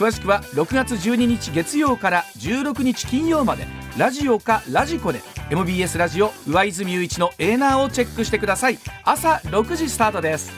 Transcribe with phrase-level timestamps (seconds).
[0.00, 3.66] 詳しくは6月12日月曜から16日金曜まで。
[3.98, 5.20] ラジオかラジコで。
[5.50, 8.78] MBS ラジオ上泉雄一のエーナーをチェックしてください。
[9.04, 10.50] 朝6時スタートです。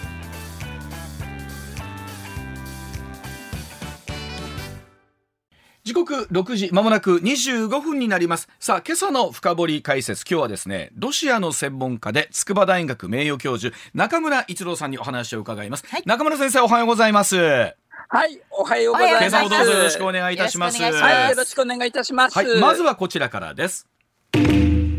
[5.82, 8.48] 時刻6時まもなく25分になります。
[8.60, 10.24] さあ今朝の深掘り解説。
[10.24, 17.81] 今日はですねロシアの専門家で筑波大学名誉教授中村一郎さんにお話を伺います、はい、中村先生おはようございます
[18.14, 19.26] はい、おはようございます。
[19.30, 20.82] 今朝もどうぞよろしくお願いいたします。
[20.82, 22.36] はい、よろしくお願いいたします。
[22.36, 23.88] はい、まずはこちらからです。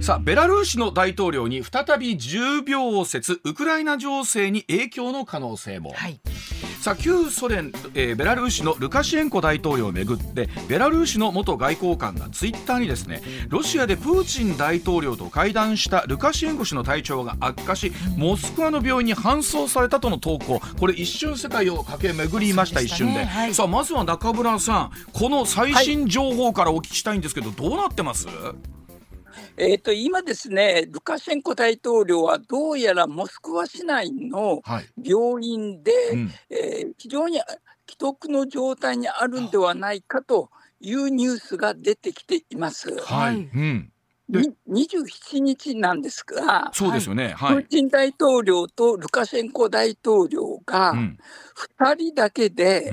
[0.01, 6.19] さあベラルーシの大統領に再び重病説ウクライナ情勢に影響の可能性も、はい、
[6.83, 20.59] さあ旧ソ連、えー、ベラルーシのルカシェンコ大統領をめぐってベラルーシの元外交官がツイッターにですねロシアでプーチン大統領と会談したルカシェンコ氏の体調が悪化しモスクワの病院に搬送されたとの投稿。
[20.77, 28.27] これ一瞬世界を駆け巡りました、ね、一瞬で、はい、さあまずは中村さんこの最新情報からお聞きしたいんですけど、どうなってます？
[29.57, 34.61] えーと、今ですね、ルカシェンコ大統領はどうやらモスクワ市内の
[35.01, 37.39] 病院で、はいうん、えー、非常に
[37.87, 40.49] 既得の状態にあるんではないかと
[40.79, 42.95] いうニュースが出てきています。
[43.01, 43.89] はい、うん。
[44.31, 50.93] 27日なんですが、そうですよね、はい、プーチン大統領とルカシェンコ大統領が
[51.79, 52.91] 2人だけで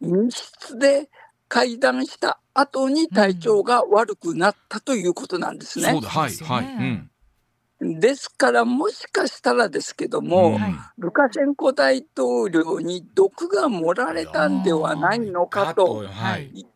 [0.00, 1.08] 密室で
[1.48, 5.90] 会談した後に体調が悪くなったということなんですね。
[5.90, 7.08] そうだはいはい、
[7.80, 16.04] うん、ですからもしかしたらですけども、うん、ルカシェンコ大統領に毒が盛られたんではないのかと。
[16.38, 16.66] い。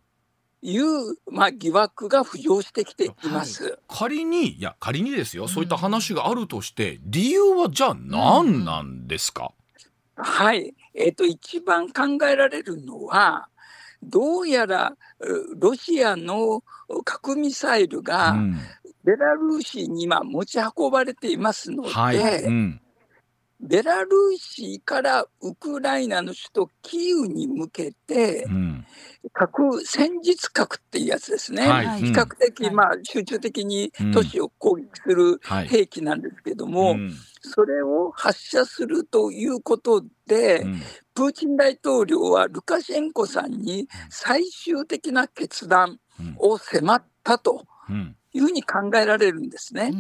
[0.63, 9.53] う、まあ、疑惑が浮上してきています、はい、仮にいや仮にですよ、そういった話があるとして理由はじゃあ何なんですか、
[10.17, 13.49] はい、えーと一番考えられるのは
[14.03, 14.97] どうやら
[15.56, 16.62] ロシアの
[17.05, 18.37] 核ミサイルが
[19.05, 22.19] ベラルーシに今持ち運ばれていますので、はい。
[22.44, 22.81] うん、
[23.61, 28.87] ベラルーシからウクライナの首都キーウに向けて、うん、
[29.33, 37.12] 核戦術核っていうやつですね、はい、比較的、まあ、集中的に都市を攻撃する兵器なんですけども、うん。
[37.43, 40.11] それを発射するということで、うん、
[41.15, 45.99] プーチン大統領はルカシェンコさんに最終的な決断
[46.39, 47.65] を迫ったと。
[48.33, 49.91] いうふうに考えられるんですね。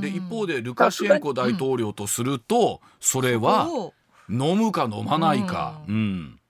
[0.00, 3.68] で一方でルカシェンコ大統領とすると、それは
[4.28, 5.82] 飲むか飲まないか。
[5.88, 6.40] うん、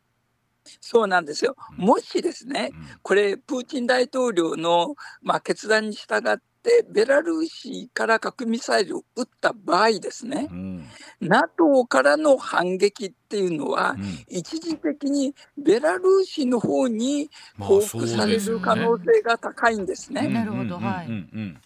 [0.81, 1.57] そうなんですよ。
[1.77, 2.73] もしですね、
[3.03, 10.87] これプーチン大統領のまあ決断に従っってベラルーシから核ミサイルを撃った場合ですね、うん、
[11.21, 17.29] NATO からの反撃っていうのは、うん、一時的にベラルーシの方に
[17.59, 20.29] 報復される可能性が高いんですね。
[20.29, 21.09] なるほど、はい。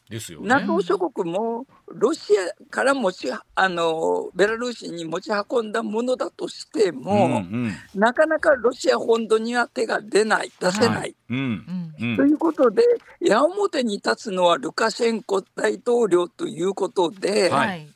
[0.08, 0.48] ですよ、ね。
[0.48, 7.36] NATO 諸国もロシアから持ちあのベラルーシに持ち運んだものだとしても、うんう
[7.68, 10.52] ん、なかなかロシア本土には手が出ない。
[10.60, 10.96] 出せない。
[10.96, 11.94] はいうん。
[11.98, 12.82] うん、ということで
[13.20, 17.88] 矢面に立つのはルカシェンコ大統領ということで、はい、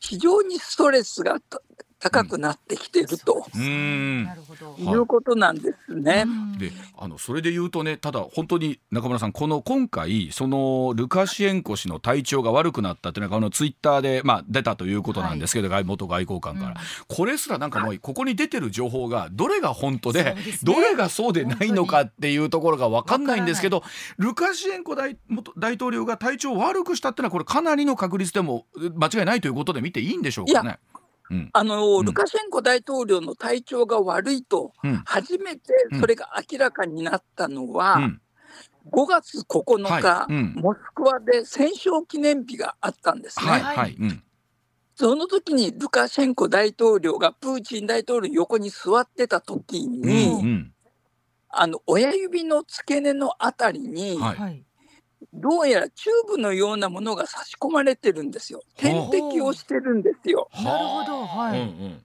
[0.00, 1.38] 非常にストレスが
[2.04, 4.28] 高くなってきてると、うん、
[4.78, 4.94] い。
[4.94, 6.26] うことなんですね。
[6.58, 16.76] であのそれで言うとねただ本当に中村さんこの今回そのルカシエンコ氏の体調が悪くなったというのがあのツイッターで、まあ、出たということなんですけど、はい、元外交官から、うん、
[17.08, 23.82] これすらなんかもうここに出てる情報がどれが本当で、ね、どれがそうでないのかっていうところが分かんないんですけど
[24.18, 25.16] ルカシエンコ大
[25.56, 30.78] 大統領が体調を悪くしたっていうのはこれかなりの確率でも間違いないということで見ていいんでしょうかね。
[31.52, 34.72] あの、ルカシェンコ大統領の体調が悪いと、
[35.04, 38.10] 初めてそれが明らかになったのは、
[38.90, 40.26] 5月9日、
[40.60, 43.50] モスクワで戦勝記念日があったんですね。
[43.50, 43.96] はいはい。
[44.96, 50.74] その時にルカシェンコ大統領がプーチン大統領の横に座ってた時に、うんうん。
[51.48, 54.36] あの親指の付け根のあたりに、はい。
[54.36, 54.64] はい。
[55.32, 58.62] どうやらチューブのようなものが差し込まれてるんですよ。
[58.76, 60.48] 点滴をしてるんですよ。
[60.54, 61.26] なるほど。
[61.26, 61.60] はい。
[61.60, 62.04] うんうん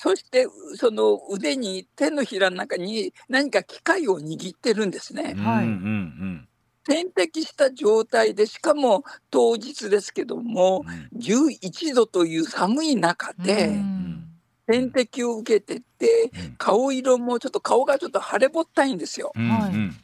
[0.00, 5.34] そしてその腕に手のひらの中に何か機械を握ってるんですね。
[5.34, 6.48] はいうんうん
[6.84, 14.24] 点滴した状態でしかも当日ですけどもうん11度という寒い中うでん
[14.68, 19.32] 点滴を受けててうん顔色もちょっと顔がちょっと腫れぼったいんですよ。
[19.34, 19.96] うんはいうん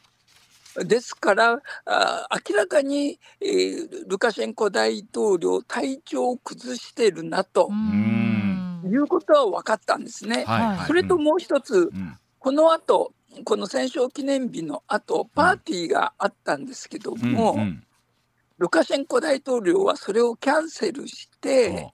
[0.82, 8.82] ですからあ明らかに、えールカシェンコ大統領体調を崩してるなとうん。
[8.86, 10.44] いうことは分かったんですね。
[10.44, 10.86] はいはい。
[10.86, 12.18] それともう一つうん。
[12.38, 13.12] この後
[13.44, 17.84] この戦勝記念日の後パーティーがあったんですけどうんも、うん。
[18.58, 21.92] ルカシェンコ大統領はそれをキャンセルして、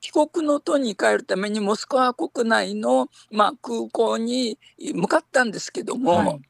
[0.00, 6.40] 帰国の途に帰るためにモスクワ国内の、まあ、空港に向かったんですけども、はい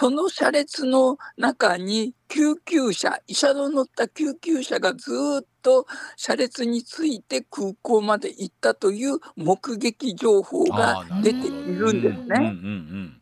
[0.00, 5.10] その車列の中に救急車医者の乗った救急車がず
[5.42, 5.86] っと
[6.16, 12.36] 車列について空港まで行ったという目撃情報が出ているんですね。
[12.38, 13.20] うん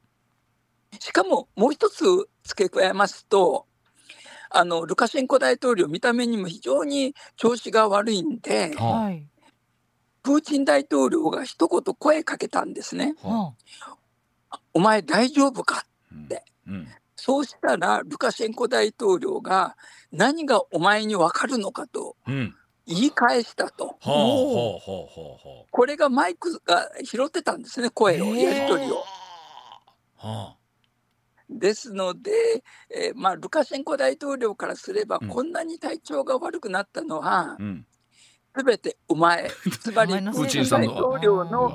[1.00, 2.04] しかももう一つ
[2.44, 3.66] 付け加えますと
[4.48, 9.26] あのルカシェンコ大統領見た目にも非常に調子が悪いんではい。
[10.22, 13.16] プーチン大統領が一言声かけたんですね。
[13.20, 13.54] はは
[14.74, 16.88] お前大丈夫かうんでうん。
[17.16, 19.76] そうしたらルカシェンコ大統領が
[20.12, 22.54] 何がお前にわかるのかとうん。
[22.86, 23.98] 言い返したと。
[25.70, 29.04] これがマイクが拾ってたんですね声をやり取りを。
[30.20, 30.28] あ。
[30.28, 30.54] は
[31.50, 32.30] ですので、
[32.90, 35.28] えーまあ、ルカシェンコ大統領からすれば、うん。
[35.28, 37.86] こんなに体調が悪くなったのはあ、うん。
[38.56, 39.50] すべてお前、
[39.80, 41.72] つまりプーチン大統領うの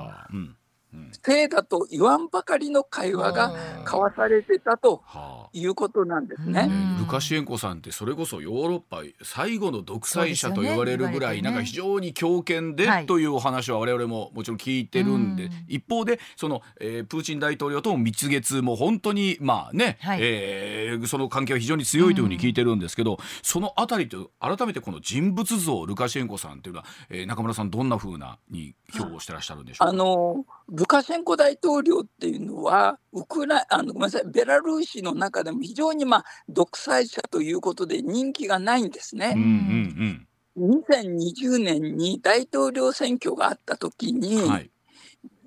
[1.25, 3.53] せいだと言わんばかりの会話が
[3.83, 5.49] 交わされてたとはあ。
[5.53, 6.65] いうことなんですうね。
[6.65, 6.97] ん。
[6.99, 15.51] ルカシェンコさんってそれこそヨーロッパ最後の独裁者と言われるぐらい、なんか非常に強権ではいというお話は我々ももちろん聞いてるんで、うん。
[15.67, 20.19] 一方でその、えープーチン大統領とも蜜月も本当にまあね、はい。
[20.21, 29.89] えーその関係は非常に強いというふうに聞いてるんですけど、そのあたりと改めてこの人物像ルカシェンコさんっていうのは、えー中村さんどんなふうなに評をしてらっしゃるんでしょうか？
[29.89, 30.45] あの
[30.83, 39.33] ルカシェンコ大統領っていうのはウクライあのごめんなさいベラルーシの中でも非常に、まあ、独裁者ということで人気がないんですね。
[39.35, 44.69] うんうん2020年に大統領選挙があった時に、うんはい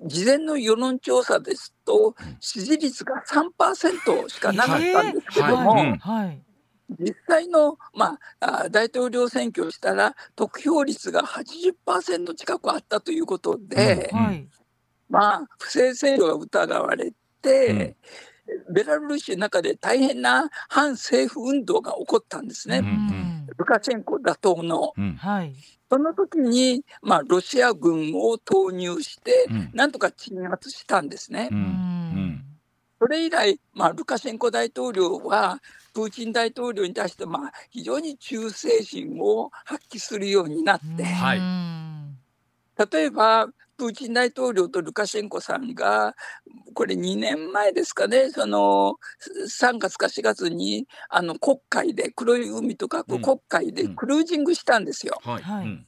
[0.05, 6.41] 事前の世論調査ですとうん支持率が3%しかなかったんですけども、はいうんはい。
[6.99, 14.47] 実際の、まあ、あ大統領選挙をしたら得票率が80%近くあったということで、うんはい。
[15.09, 17.95] まあ、不正選挙が疑われて、
[18.69, 23.47] ベラルーシの中で大変な反政府運動が起こったんですね、うんうん。
[23.57, 24.93] ルカシェンコ打倒の。
[24.97, 25.15] うん。
[25.15, 25.53] はい。
[25.89, 29.69] その時に、まあ、ロシア軍を投入して、うん。
[29.73, 31.49] なんとか鎮圧したんですね。
[31.51, 31.57] うん。
[31.57, 32.43] うん。
[32.99, 35.61] それ以来、まあ、ルカシェンコ大統領は、
[35.93, 41.37] プーチン大統領に対して、まあ、非常に忠誠心を発揮するようになって、はい。
[41.37, 42.17] うん。
[42.91, 43.47] 例えば、
[43.77, 46.15] プーチン大統領とルカシェンコさんが、
[46.73, 48.95] これ2年前ですかね、その
[49.47, 53.95] 3月か4月にあの黒海で、黒い海と書く黒海でうん。
[53.95, 55.19] クルージングしたんですよ。
[55.23, 55.43] はい。
[55.43, 55.65] はい。
[55.65, 55.87] うん。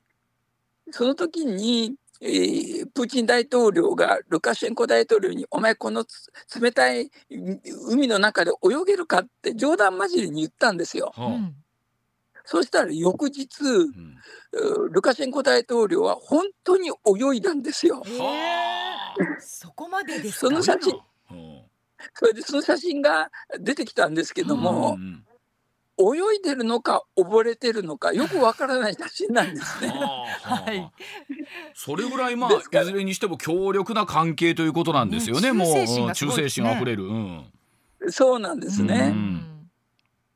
[0.91, 6.29] その時に、えープーチン大統領がルカシェンコ大統領に、お前、このつ
[6.61, 7.09] 冷たい
[7.87, 11.11] 海の中で泳げるかって冗談交じりに言ったんですよ。
[11.15, 11.27] はあ。
[11.27, 11.55] うん
[12.51, 14.15] そしたら翌日、うん
[14.51, 18.01] うルカシェンコ大統領は本当に泳いだんですよ。
[18.03, 18.21] へえ。
[19.39, 20.47] そこまでですか？
[20.47, 20.99] その写真
[21.31, 21.61] うん
[22.15, 23.29] それでその写真が
[23.59, 25.23] 出てきたんですけども、うん
[26.01, 29.89] 泳いでるのか溺れてるのかよくわからない写真なんですね。
[29.89, 30.91] はい
[31.75, 32.51] それぐらいまあ
[32.81, 35.51] いずれにしても強力な関係ということなんですよね。
[35.51, 37.03] ねもう忠誠心あふれる。
[37.03, 37.51] うん。
[38.09, 39.09] そうなんですうね。
[39.09, 39.58] ん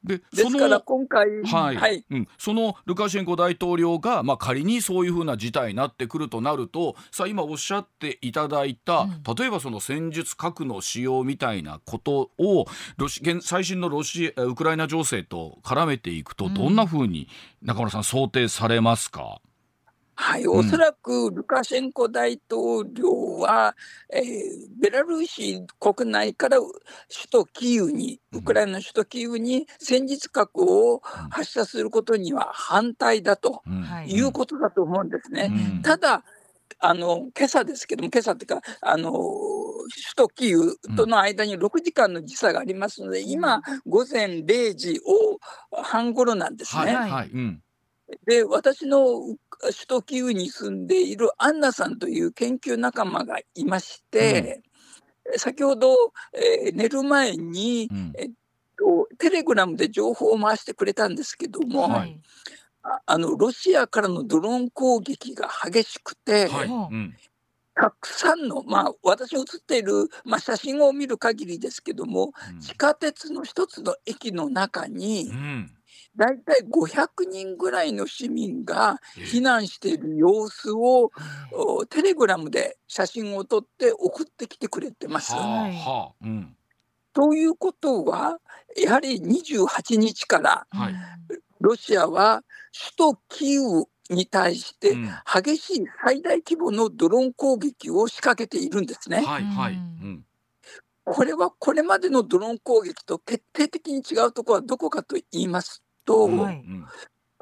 [0.03, 9.35] でそですからの今回、はい、はい、うん、そのルカシェンコ大統領が、まあ、仮にそういうふうな事態になってくるとなるとさあ今おっしゃっていただいた、うん。
[9.35, 12.65] 例えばその戦術核の使用みたいなことを
[12.97, 16.53] ロシ現最新のロシアウクライナ情勢と絡めていくとうん。
[16.53, 17.29] どんなふうに
[17.61, 19.41] 中村さん想定されますか、は
[20.15, 20.59] はい、うん。
[20.59, 23.75] おそらくルカシェンコ大統領は、
[24.11, 24.23] えー
[24.79, 26.71] ベラルーシ国内から首
[27.31, 33.61] 都キーウに、うんウクライナの首都キーウに戦術核を発射することには反対だと
[34.07, 34.15] い。
[34.15, 35.51] いうことだと思うんですね。
[35.75, 35.81] うん。
[35.83, 36.23] ただ
[36.79, 39.21] あの今朝ですけども、今朝っていうか、あの首
[40.15, 45.39] 都キーウとの間に6時間の時差がありますので、今、午前0時を
[45.81, 46.93] 半頃なんですね。
[46.93, 47.63] はいはいうん
[48.25, 49.19] で、私の
[49.61, 54.61] 首都キーウに住んでいるアンナさんという研究仲間がいまして、
[55.37, 55.95] 先ほど、
[56.33, 58.13] えー寝る前に、うん。
[58.77, 62.19] とテレグラムで情報を回してくれたんですけども、はい。
[62.83, 66.67] ああのロシアからのドローン攻撃が激しくて、はい。
[66.67, 67.15] うん。
[67.75, 72.59] たくさんの、まあ、私が写っている、まあ、写真を見る限りですけども、うん。
[72.59, 75.71] 地下鉄の一つの駅の中にう、ん
[76.15, 81.11] だいたい500人ぐらいの市民が避難している様子を、
[81.51, 85.33] おテレグラムで写真を撮って送ってきてくれてます。
[85.33, 86.55] はあはあうん。
[87.13, 88.39] ということは、
[88.77, 90.93] やはり28日からはい。
[91.59, 92.43] ロシアは
[92.97, 95.09] 首都キーウに対してうん。
[95.33, 99.21] 激しい最大規模のドローン攻撃を仕掛けているんですね。
[99.21, 99.73] はいはい。
[99.73, 99.79] うん。
[99.79, 100.25] うん。
[101.05, 106.55] これはこれまでのドローン攻撃と決定的に違うところはどこかと言いますと、はい。
[106.55, 106.85] うん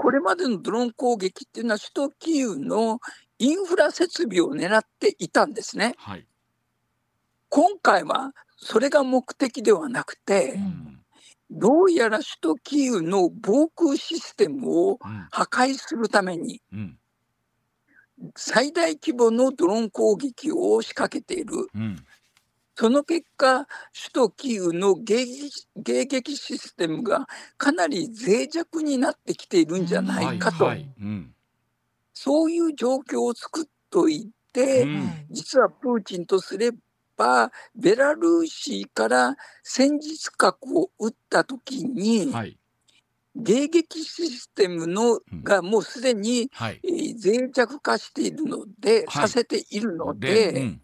[0.02, 3.00] これまでのドローン攻撃っていうのは首都キーウの
[3.38, 5.94] インフラ設備を狙っていたんですね。
[5.98, 6.26] はい。
[7.50, 11.00] 今回はそれが目的ではなくてう、うん。
[11.52, 15.28] どうやら首都キーウの防空システムをうん。
[15.30, 16.98] 破壊するためにうん。
[18.36, 21.70] 最大規模のドローン攻撃を仕掛けている。
[22.82, 30.90] うんその結果、首都キーウの迎撃迎撃システムがかなり脆弱になってきているんじゃないかと、はいはい。
[31.00, 31.36] うん。
[32.12, 35.12] そういう状況を作っといて、うん。
[35.30, 36.72] 実はプーチンとすれ
[37.16, 42.58] ば、ベラルーシから戦術核を撃ったときに、はい。
[43.38, 45.44] 迎撃システムのうん。
[45.44, 46.80] がもうすでに、はい。
[46.84, 49.22] えー脆弱化しているので、はい。
[49.22, 50.82] させているので、うん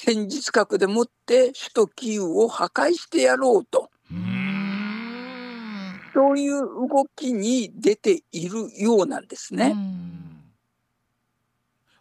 [0.00, 3.90] 戦術核でもって首都キーウを破壊してやろうと、
[6.14, 9.74] そういう動きに出ているようなんですね。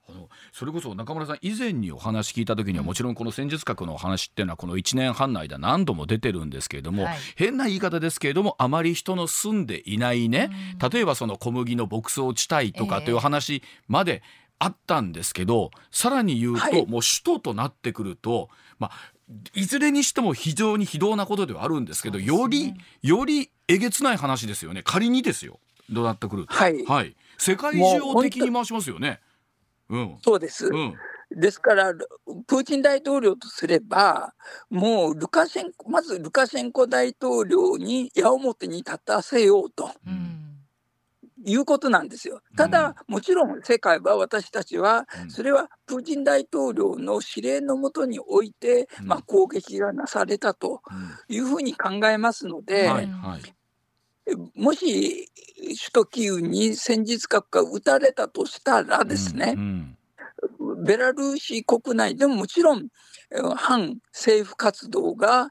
[0.08, 7.18] あのそれこそ中村さん以前にお話聞いた時にはもちろんこの戦術核のお話っていうのはこの1年半の間何度も出てるんですけれども、はい。
[7.36, 10.52] 変な言い方ですけれどもあまり人の住んでいないね、
[10.92, 14.22] 例えばその小麦の牧草地帯とかという話まで
[14.60, 16.86] あったんですけど、さらに言うと、はい。
[16.88, 18.50] もう首都となってくると、
[18.80, 19.14] まあ、
[19.54, 22.26] いずれにしても非常に非道なことではあるんですけどね。
[22.26, 24.82] よりよりえげつない話ですよね。
[24.84, 25.60] 仮にですよ。
[25.90, 26.54] どうなってくると。
[26.54, 29.20] はい、はい、世界中を敵に回しますよね。
[29.90, 30.18] うん。
[30.24, 30.68] そうです。
[30.68, 30.96] うん。
[31.32, 34.34] ですから、プーチン大統領とすれば、
[34.70, 39.92] もうルカシェンコ、まずルカシェンコ大統領に矢面に立たせようと。
[40.06, 40.37] うん
[41.46, 42.42] いうことなんですよ。
[42.56, 45.30] ただ、もちろん世界は私たちは、うん。
[45.30, 49.08] それはプーチン大統領の指令のもとにおいて、うん。
[49.08, 50.82] まあ、攻撃がなされたと
[51.30, 53.42] いうふうに考えますので、はいはい。
[54.56, 59.98] もし首都キーウに戦術核が撃たれたとしたらですね、うん
[60.80, 62.88] ベラルーシ国内でももちろんえー
[63.56, 65.50] 反政府活動が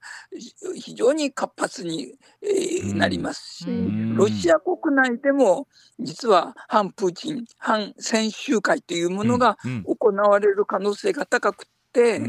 [0.74, 2.14] ひ非常に活発に、
[2.94, 4.16] なりますし、うん。
[4.16, 5.66] ロシア国内でも
[5.98, 12.20] 実は反プーチン、反戦集会というものがうん行われる可能性が高くて、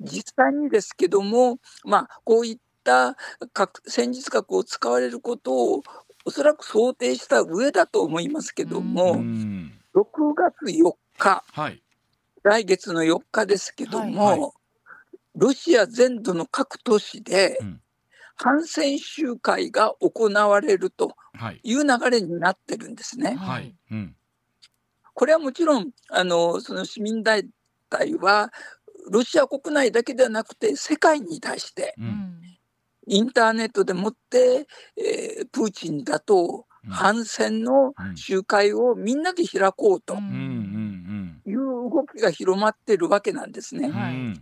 [0.00, 3.16] 実際にですけども、まあ、こういった
[3.52, 5.82] 核戦術核を使われることを
[6.24, 9.72] おそらく想定した上だと思いますけども、うん。
[9.94, 10.04] 6
[10.34, 11.82] 月4日、はい。
[12.42, 14.52] 来月の4日ですけども、はいは
[15.34, 17.78] ロシア全土の各都市でうん。
[18.34, 21.60] 反戦集会が行われるとはい。
[21.62, 23.34] いう流れになってるんですね。
[23.34, 23.74] はい。
[23.90, 24.16] うん。
[25.14, 27.42] これはもちろんあのその市民団
[27.90, 28.50] 体は
[29.10, 32.08] ロシア国内だけではなくて世界に対してううん。
[32.08, 32.38] ん
[33.08, 36.90] インターネットでもって、えープーチンだとうん。
[36.90, 38.16] 反戦のうん。
[38.16, 41.56] 集会をみんなで開こうという
[41.90, 43.88] 動きが広まっているわけなんですね。
[43.88, 44.34] うん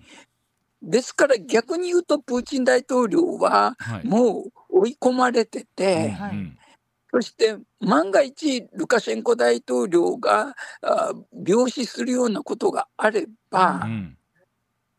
[0.82, 4.06] ですから逆に言うとプーチン大統領ははい。
[4.06, 6.58] もう追い込まれてて、はいうん。
[7.12, 11.12] そして万が一ルカシェンコ大統領があ
[11.46, 14.16] 病死するようなことがあれば、うん。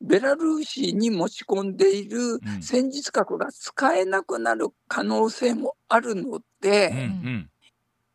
[0.01, 2.39] ベラルーシに持ち込んでいるん。
[2.61, 7.49] 戦術核が使えなくなる可能性もあるのうんうで、ん。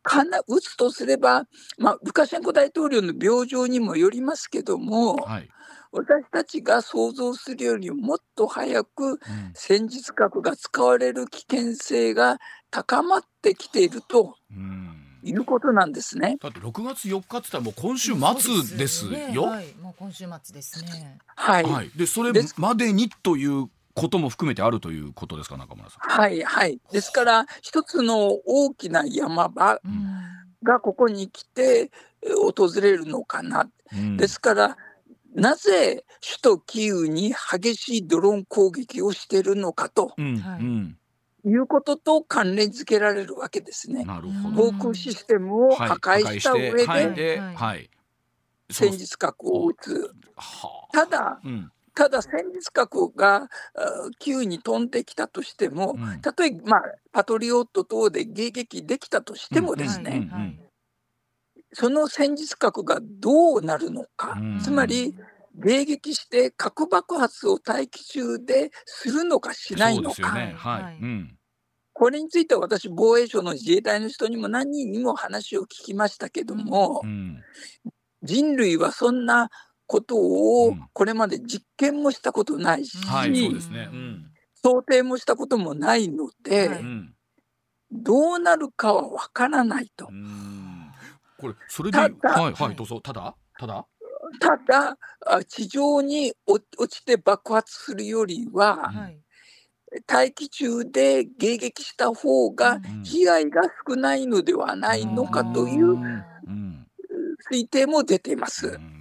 [0.03, 1.43] かな打つとすれば、
[1.77, 5.49] まあ、ルカシェンコ大統領の病状にもよりますけども、はい。
[5.91, 9.17] 私たちが想像するよりもっと早くうん
[9.53, 12.39] 戦術核が使われる危険性が
[12.71, 16.37] 高まってきているとうんいうことなんですね。
[16.41, 19.43] だって6月4日って言ったらもう今週末ですねよ。
[19.43, 21.17] はい、もう今週末ですね。
[21.35, 21.89] はい、はい。
[21.95, 25.99] でそれまでにということも含めてあるということですか中村さん。
[26.01, 26.79] はい、はい。
[26.91, 30.07] ですから、一つの大きな山場うん。
[30.63, 31.91] がここに来て
[32.21, 33.69] え訪れるのかな。
[33.93, 34.77] うんですから、
[35.37, 40.97] なぜ首都キーウに激しいドローン攻撃をしているのかとうんはいうん
[41.45, 44.03] いうことと関連付けられるわけですね。
[44.03, 44.71] なるほど。
[44.73, 46.75] 防空システムを破壊した上で
[47.11, 47.89] ではいはい。
[48.69, 50.11] 戦術核を撃つ。
[50.35, 50.93] はあ。
[50.93, 53.49] ただ、うんただ戦術核があ
[54.19, 60.59] キーウに飛んできたとしても、うんたとえ、まあ、パトリオット等で迎撃できたとしてもですね、うんうんはい
[61.79, 65.13] その戦術核がどうなるのか、うんつまり
[65.59, 70.55] 迎撃して核爆発を大気中でするのかしないのか、ね。
[70.57, 70.69] は。
[70.71, 71.37] はいいうん。
[71.93, 77.43] これについては私、防衛省の自衛隊の人にも何人にも話を聞きましたけども、うん。
[78.23, 79.49] 人類はそんな
[79.85, 83.87] ことうをんこれまで実験もしたことないし、はい、そうですね。
[83.91, 84.31] うん。
[84.55, 86.81] 想定もしたこともないので。
[87.91, 90.13] どうなるかはわからないとう。
[90.13, 90.76] ん。
[91.39, 93.01] これそれで、はいはいどうぞ。
[93.01, 93.35] ただ？
[93.59, 93.85] ただ？
[94.39, 99.19] ただ、あ地上に落落ちて爆発するよりは、はい。
[100.05, 106.87] 大気中で迎撃した方がうん被害が少ないのではないのかというんううん。
[107.51, 108.67] 推定も出ています。
[108.67, 108.97] うん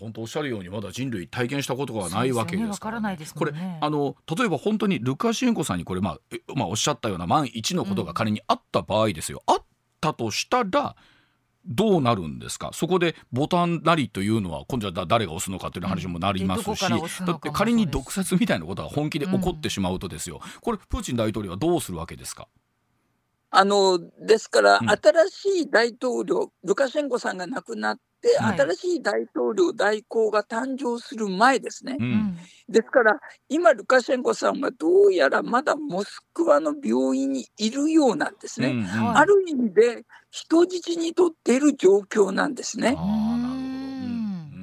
[0.00, 9.64] 本当おっしゃるようにまだ人類体験したことがないわけですから、ねこれあの例えば本当にルカシェンコさんにこれ、まあえまあ、おっしゃったような万一のことが仮にあった場合ですよ、あっ
[10.00, 10.96] たとしたら
[11.66, 12.70] どうなるんですか？
[12.72, 17.26] そこでボタンなりというのは今度はだ誰が押すのかという話もなりますし、うん。
[17.26, 22.48] だって仮に毒殺みたいなことが本気で起こってしまうとですよ、これプーチン大統領はどうするわけですか？
[23.50, 24.88] あのですから、うん。
[24.88, 28.60] 新しい大統領、ルカシェンコさんが亡くなって、はい。
[28.60, 31.96] 新しい大統領代行が誕生する前ですね。
[31.98, 32.10] ううん。
[32.10, 32.36] ん。
[32.68, 38.68] ですから、今、ルカシェンコさんはどうやらまだモスクワの病院にいるようなんですね。
[38.68, 38.86] うん
[39.16, 42.96] ある意味で人質にとっている状況なんですね。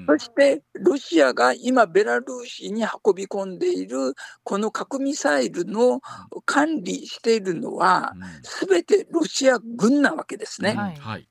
[0.05, 6.01] そして、ロシアが今、ベラルーシに運び込んでいる、この核ミサイルの
[6.45, 8.23] 管理しているのは、うん。
[8.43, 10.73] すべてロシア軍なわけですね。
[10.73, 11.27] はい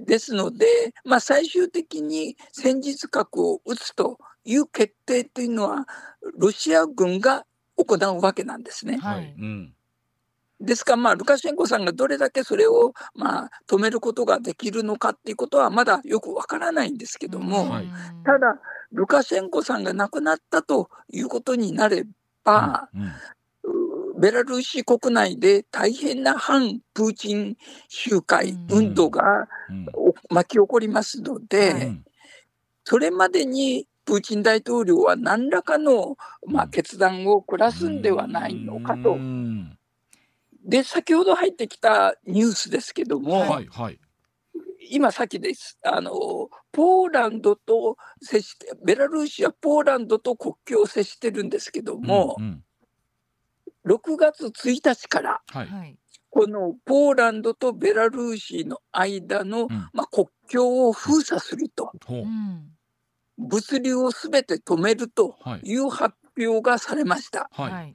[0.00, 0.66] ですので、
[1.04, 5.86] まあ、最終的に戦術核を撃つという決定というのは、
[6.38, 7.44] ロシア軍が
[7.76, 8.98] 行うわけなんですね。
[8.98, 9.34] はい。
[9.38, 9.74] うん。
[10.60, 17.88] ですから、まあ、ルカシェンコさんがどれだけそれを、まあ、止めることができるのかっていうことは、まだよくわからないんですけども、はい。
[18.24, 18.60] ただ、
[18.92, 22.04] ルカシェンコさんが亡くなったということになれ
[22.44, 23.02] ば、うん。
[23.02, 23.06] う
[24.20, 27.56] ベラルーシ国内で大変な反プーチン
[27.88, 28.66] 集会、うん。
[28.70, 29.48] 運動が
[30.28, 32.04] 巻き起こりますので、うん。
[32.84, 36.70] それまでにプーチン大統領は何らかの、まあ、うん。
[36.70, 39.14] 決断を下すんではないのかと。
[39.14, 39.16] う。
[39.16, 39.78] ん。
[40.64, 43.98] で、先ほど入ってきたニュースですけども、はいはい。
[44.90, 45.78] 今さっきです。
[45.82, 46.10] あの、
[46.72, 52.64] ポーランドと接して、ベラルーシはポーランドと国境を接してるんですけども、うんうん
[53.84, 55.66] 6月1日から、はい。
[55.66, 55.96] はい。
[56.30, 59.68] このポーランドとベラルーシの間の、うん。
[59.92, 62.18] まあ、国境を封鎖すると、ほう。
[62.20, 62.70] うん。
[63.38, 65.60] 物流をすべて止めるとはい。
[65.64, 67.48] いう発表がされました。
[67.52, 67.94] はい、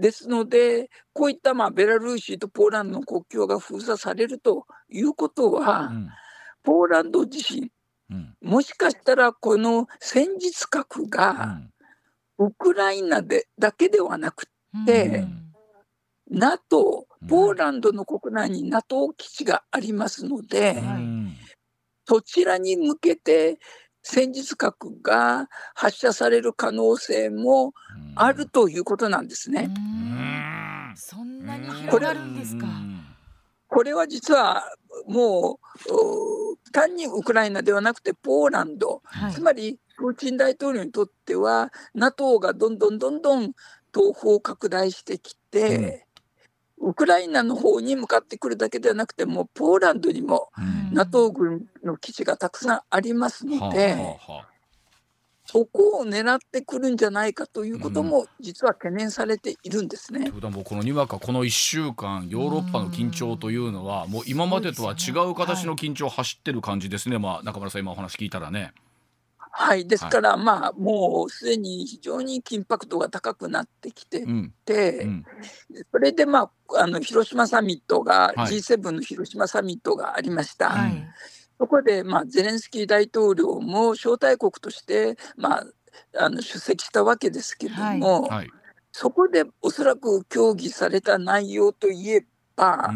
[0.00, 6.08] ですので、こういったまあベラルーシとポーランドの国境が封鎖されるということは、うん。
[6.62, 7.70] ポーランド自身、
[8.10, 8.34] うん。
[8.42, 11.70] もしかしたらこの戦術核うがん。
[12.38, 14.46] ウクライナでだけではなく、
[14.86, 15.40] でうん。
[16.30, 21.36] NATO うん、ポーランドの国内に NATO 基地がありますので、はいうん。
[22.06, 23.58] そちらに向けて
[24.02, 27.72] 戦術核が発射される可能性も
[28.14, 29.70] あるということなんですね。
[30.96, 32.66] そんなにこれ広がるんですか？
[33.68, 34.64] これは実は
[35.06, 35.58] も
[35.90, 39.32] うお単にウクライナではなくてポーランド、はい。
[39.32, 43.52] つまりプーチン大統領にとっては NATO がどんどんどんどん
[43.94, 46.06] 東方拡大してきて、
[46.78, 50.74] ウクライナの方に向かってくるだけではなくてもうポーランドにもうん。
[50.94, 53.96] NATO 軍の基地がたくさんありますので、
[55.44, 60.20] そこを狙ってくるんじゃないかということも実は懸念されているんですね。
[60.20, 68.72] ということはもうこのにわかこの1週間ヨーロッパの緊張というのはもう今までとは違う形の緊張を走ってる感じですね、まあ、中村さん今お話聞いたらね。
[69.56, 74.52] はい、ですから、はい、まあ、もうすでに非常に緊迫度が高くなってきてて、うん。
[74.68, 75.24] うん、
[75.92, 80.70] それで、まあ、あの広島サミットが、はい、G7 の広島サミットがありました。
[80.70, 81.06] はい。
[81.56, 85.64] そこで、まあ、ゼレンスキー大統領も招待国として、まあ、
[86.18, 88.50] あの出席したわけですけれども、はい、
[88.90, 92.90] そこでおそらく協議された内容といえば、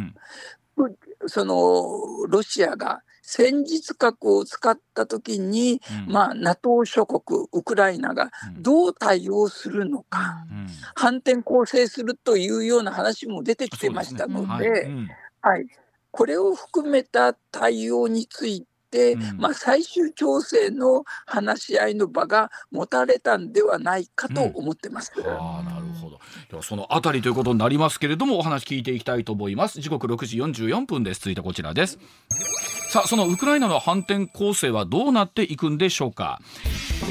[0.77, 0.97] うん、
[1.29, 14.89] そのロシアが戦術核を使ったときに、うん、まあ、NATO 諸国、ウクライナがどう対応するのか、うん、反転攻勢するというような話も出てきてましたので、はい、
[15.43, 15.67] はい。
[16.11, 25.13] これを含めた対応について、うん、まあ、最終調整の話し合いの場が持たれたんではないかと思ってます。
[25.15, 26.19] うん、あなるほど。
[26.51, 29.83] ではそのあたりということになりますけれどもお話聞いていきたいと思います。
[29.83, 31.21] 時刻6時44分です。
[31.21, 31.99] 続いてこちらです
[32.89, 36.41] さあそのウクライナの反転攻勢はどうなっていくんでしょうか？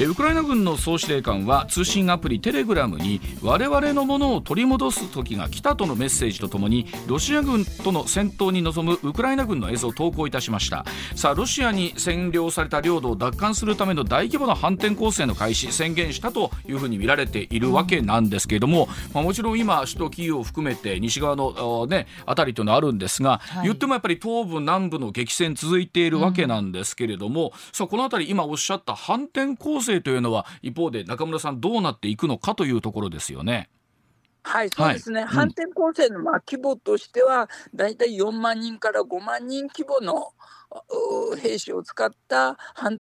[0.04, 10.84] ウクライナ軍の総司令官は通信アプリテレグラムに我々のものを取り戻す時が来たとのメッセージとともにロシア軍との戦闘に臨むウクライナ軍の映像を投稿いたしました。
[11.14, 33.68] さあロシアに占領された領土を奪還するための大規模な反転攻勢の開始宣言したというふうに見られているわけなんですけれども、まあ、もちろん今首都キーウを含めて西側の、ね、辺りというのはあるんですが、はい、言ってもやっぱり東部南部の激戦続いているわけなんですけれども、うん、さあこの辺り今おっしゃった反転攻勢というのは一方で中村さんどうなっていくのかというところですよね。
[34.44, 40.32] はい、そうですね、はい、反転攻勢のまあ規模としては、だいたい4万人から5万人規模の
[41.36, 42.96] 兵士を使った反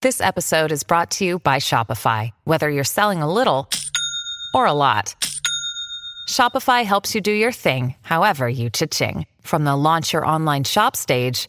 [0.00, 2.30] This episode is brought to you by Shopify.
[2.44, 3.68] Whether you're selling a little
[4.54, 5.16] or a lot,
[6.28, 9.26] Shopify helps you do your thing, however you cha-ching.
[9.42, 11.48] From the launch your online shop stage,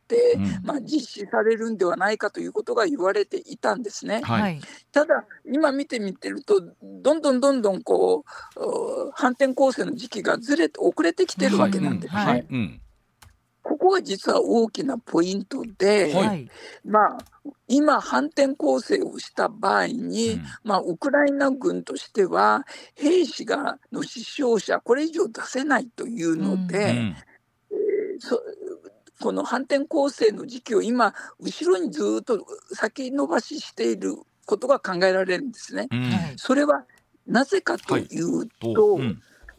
[0.63, 4.21] まあ、実施されるんではないかということが言われていたんですね。
[4.23, 8.23] はい、ただ、今見てみてると、どんどんどんどんこ
[8.55, 12.21] う反転攻勢の時期がずれて遅れてきてるわけなんですね。
[12.21, 12.47] はい。
[12.49, 12.81] うん。
[13.63, 16.49] ここが実は大きなポイントで、はい、
[16.83, 17.17] まあ、
[17.67, 26.87] 今、反転攻勢をした場合に、うん、まあ、ウクライナ軍としては、兵士がの死傷者、これ以上出せないというので、うん。
[26.87, 28.19] えー、
[29.21, 35.87] この反転攻勢の時期を今、後ろにずっと先延ばししていることが考えられるんですね。
[35.91, 36.85] うん、それは
[37.27, 38.03] なぜかとい。
[38.21, 39.17] うと、はい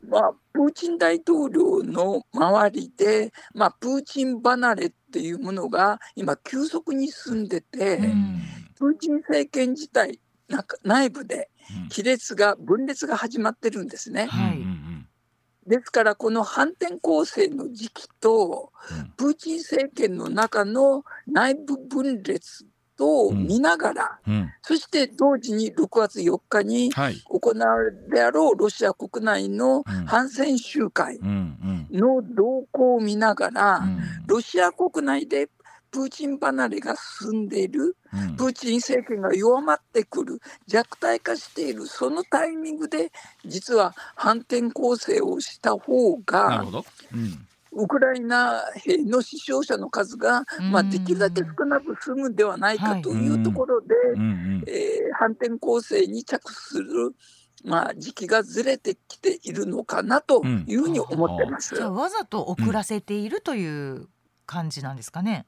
[0.08, 8.42] まあ、プーチン大統領の周りで、まあ、プーチン離れっていうものが今、急速に進んでて、うん、
[8.78, 10.18] プーチン政権自体、
[10.82, 11.50] 内部で
[11.94, 14.26] 亀裂が、分裂が始まってるんですね。
[14.26, 14.71] はい
[15.66, 18.72] ですから、この反転攻勢の時期と、
[19.16, 22.66] プーチン政権の中の内部分裂
[23.00, 24.34] を見ながら、うん。
[24.34, 31.18] うん、そして同時に6月4日に行われるであろうロシア国内の反戦集会
[31.90, 33.82] の動向を見ながら、
[34.26, 35.48] ロシア国内で
[35.92, 37.96] プーチン離れが進んでいる、
[38.38, 43.12] プーチン政権が弱まってくる、弱体化している、そのタイミングで、
[43.44, 46.64] 実は反転攻勢をした方が、
[47.12, 47.46] うん。
[47.74, 54.16] ウクライナ兵の死傷者の数が、まあ、できるだけ少なく済むんではないかというところで、はい、
[54.66, 57.14] えー、反転攻勢に着手する。
[57.64, 61.76] まあ、時期がずれてきているのかなというふうに思ってます。
[61.76, 64.08] うん、わざと遅らせているという
[64.46, 65.46] 感じなんですかね。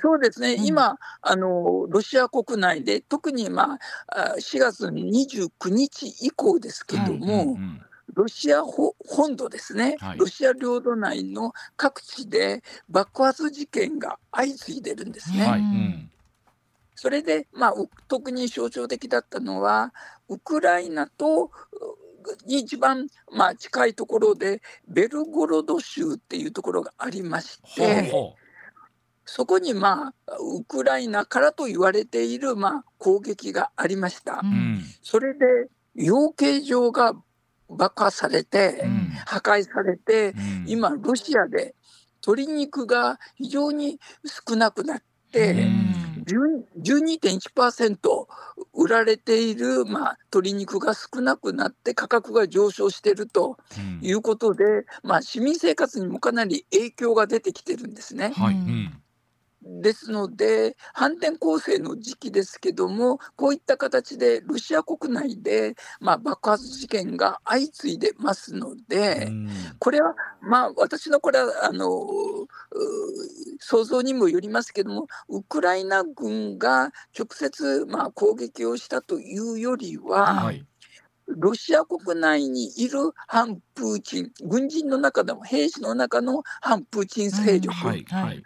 [0.00, 7.82] そうですね、うん、今あの、ロシア国内で、特に、まあ、4月29日以降ですけども、はいうんうん。
[8.14, 15.44] ロシア本土ですね、はい、ロシア領土内の各地で爆発事件が相次いでるんですね。
[15.44, 15.60] はい。
[15.60, 16.10] うん、
[16.94, 17.74] それで、まあ、
[18.08, 19.92] 特に象徴的だったのは、
[20.28, 21.50] ウクライナと
[22.46, 28.43] に一番、まあ、近いところで、ベルゴロド州っていうところがありまして、ほう
[29.24, 34.40] そこに、まあ、ウクライナからと言われている、まあ、攻撃がありました。
[34.42, 35.44] うん、それで
[35.94, 37.14] 養鶏場が
[37.68, 39.08] 爆破されて、うん。
[39.26, 40.64] 破壊されて、うん。
[40.66, 41.74] 今ロシアで
[42.26, 43.98] 鶏肉が非常に
[44.48, 45.94] 少なくなって、うん。
[46.24, 47.98] 10 12.1%
[48.72, 54.00] 売られている、まあ、鶏肉が少なくなって価格が上昇しているとうん。
[54.02, 54.64] いうことで、
[55.02, 58.32] まあ、市民生活にもかなり影響が出てきてるんですね。
[58.34, 58.56] はい、
[59.64, 69.26] ですので反転攻勢の時期ですけどもこういった形でロシア国内で、まあ、爆発事件が相次いでますので。
[69.28, 69.48] うん。
[69.78, 72.46] これは、まあ、私のこれはあのう
[73.60, 80.64] 想像にもよりますけども、ウクライナ軍が直接、まあ、攻撃をしたというよりは、はい。
[81.26, 88.04] ロシア国内にいる反プーチン、軍人の中でも兵士の中の反プーチン勢力、はい。
[88.04, 88.44] はい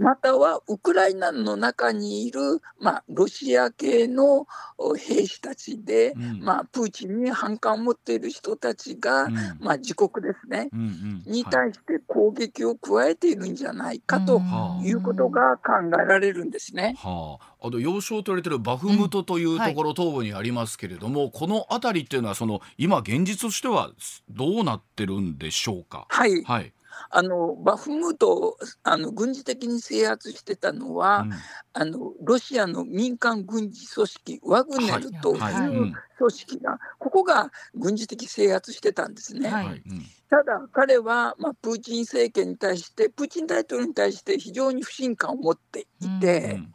[0.00, 4.46] またはウクライナの中にいる、まあ、ロシア系の
[4.78, 6.40] お兵士たちで、うん。
[6.42, 9.34] まあ、プーチンに反感を持っている人たちが、うん。
[9.60, 10.70] まあ、自国ですね。
[10.72, 11.22] うんうん。
[11.26, 11.52] にはい。
[11.52, 16.96] 対して攻撃を加えているんじゃないかとはいうことが考えられるんですね。
[16.98, 23.90] はあ、あと要衝と言われているバフムトというところ東部にありますけれども、この辺りっていうのはその今現実としては
[24.30, 26.06] どうなってるんでしょうか？
[26.08, 26.72] はい、はい。
[27.08, 31.32] あのバフムトをあの軍事的に制圧してたのは、うん。
[31.72, 35.54] あのロシアの民間軍事組織ワグネルといはい。
[35.54, 35.68] はい。
[35.68, 35.94] ううん。
[36.18, 39.48] 組織が、ここが軍事的制圧してたんですね。
[39.48, 39.82] はい。
[40.28, 46.74] ただ彼は、まあ、プーチン政権に対してプーチン大統領に対して非常に不信感を持っていて、うん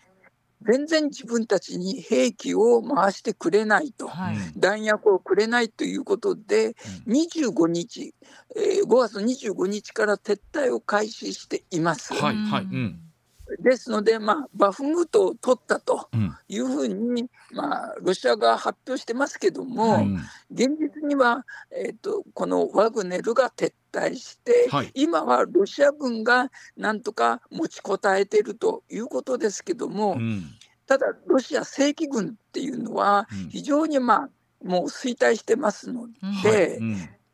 [0.65, 4.08] 全然自分たちに兵器を回してくれないと。
[4.08, 4.36] はい。
[4.36, 4.60] うん。
[4.60, 6.75] 弾薬をくれないということで、
[7.08, 8.13] 25日、
[8.56, 12.13] えー5月の25日から撤退を開始しています。
[12.13, 12.99] はいはいうん。
[13.60, 16.36] ですので、まあ、バフムトを取ったとうん。
[16.47, 20.19] いうふうに、まあ、ロシアが発表してますけども、うん。
[20.51, 24.91] 現実には、えー、とこのワグネルが撤退して、はい。
[24.93, 30.43] 今はロシア軍がなんとか持ちこたえているということですけども、うん。
[30.86, 34.29] ただ、ロシア正規軍っていうのはうん、非常に、まあ、
[34.63, 36.12] もう衰退してますのうん。
[36.43, 36.79] で、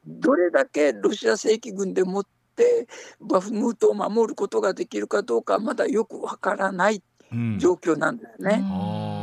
[0.06, 2.88] どれだけロシア正規軍でもって、
[3.19, 7.60] バフムートを守ることができるかどうか、まだよくわからないうん。
[7.60, 8.62] 状況なんですね。
[8.63, 9.21] ああ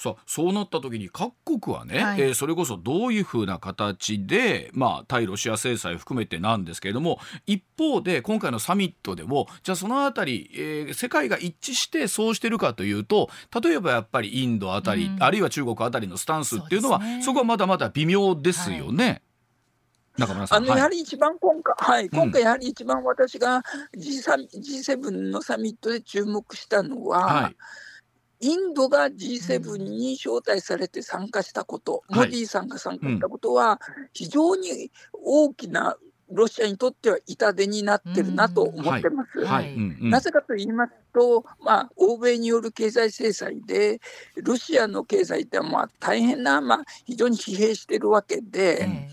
[0.00, 2.20] さあそうなった時に各国はね、はい。
[2.22, 13.28] えーそれこそどういうふうな形で、まあ、対ロシア制裁含めてなんですけれども一方で今回のサミットでもじゃあそのあたり、えー世界が一致してそうしてるかというと
[13.62, 15.22] 例えばやっぱりインドあたり、うん。
[15.22, 19.20] あるいは中国あたりのスタンスっていうのはそねこはまだまだ微妙ですよね。
[20.16, 22.08] 中村さん、あのやはり一番今回、はい、うん。
[22.10, 23.62] 今回やはり一番私が
[23.94, 27.56] G3 G7 のサミットで注目したのは、はい
[28.40, 32.26] インドが G7 に招待されて参加したこと、はい。
[32.26, 33.80] モディさんが参加したことは、
[34.12, 35.96] 非常に大きな
[36.30, 39.40] ロシアにとっては痛手になってるなと思ってます。
[40.00, 44.00] なぜかと言いますと、まあ、欧米による経済制裁で、
[44.36, 49.08] ロシアの経済ってまあ大変な、まあ、非常に疲弊しているわけで、え。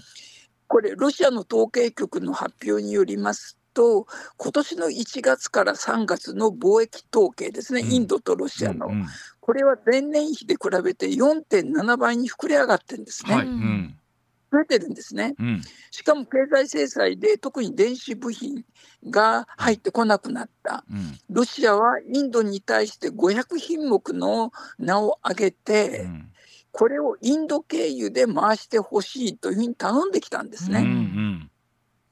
[0.67, 7.91] これ、ロシアの統計局の発表によりますと、今年の1月から3月の貿易統計ですね、うん。
[7.91, 9.05] インドとロシアの、うんうん。
[9.39, 13.45] これは前年比で比べて4.7倍に膨れ上がってるんですね、はい。
[13.45, 13.95] うん。
[14.51, 15.35] 増えてるんですね。
[15.37, 15.61] うん。
[15.91, 18.65] しかも経済制裁で、特に電子部品
[19.07, 20.83] が入ってこなくなった。
[20.89, 21.19] うん。
[21.29, 26.31] ロシアはインドに対して500品目の名を挙げて、うん。
[26.71, 30.79] これをインド経由で回してほしいというふうに頼んできたんですね。
[30.79, 31.51] うんうん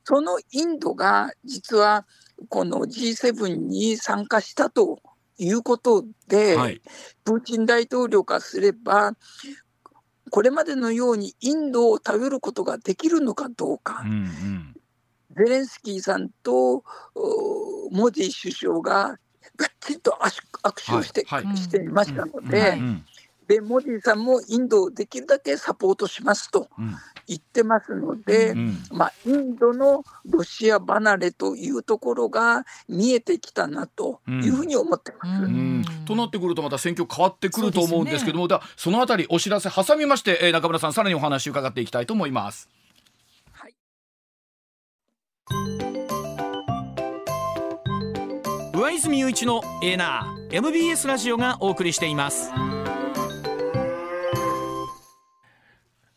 [0.05, 2.05] そのインドが実は
[2.49, 4.99] この G7 に参加したと
[5.37, 6.81] いうことで、はい。
[7.23, 9.13] プーチン大統領からすれば、
[10.29, 14.03] これまでのようにインドを頼ることができるのかどうか。
[14.05, 14.75] うん、うん。
[15.35, 16.83] ゼレンスキーさんと
[17.15, 19.17] おモディ首相が
[19.57, 21.57] がっちりと握手握手をして,、はいはい。
[21.57, 22.77] していましたので,、
[23.47, 26.69] で、モディさんもインドをできるだけサポートしますと。
[26.77, 26.95] うん
[27.27, 28.77] 言ってますので、うん。
[28.91, 35.43] まあ、インドのロシア離れというところが見えてきたなというふうに思ってます。
[35.43, 35.53] うん。
[35.53, 35.85] うん。
[36.05, 42.69] となってくるとまた選挙変わってくると思うんですけども、だそのあたりお知らせ挟みまして、えー中村さんさらにお話伺っていきたいと思います。
[43.51, 43.75] はい。
[48.73, 52.51] 上泉雄一のエーナー MBS ラジオがお送りしています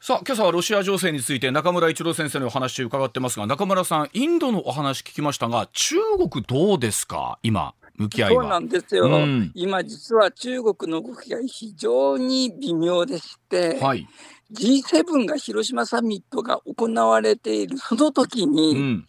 [0.00, 5.96] さあ今朝はロシア情勢について中村一郎先生のお話伺ってますが中村さんインドのお話聞きましたが中
[6.30, 7.40] 国どうですか？
[7.42, 8.42] 今向き合いは。
[8.42, 9.50] そうなんですよ、うん。
[9.56, 14.06] 今実は中国の動きが非常に微妙でして、はい。
[14.52, 19.06] G7 が広島サミットが行われているその時に、うん、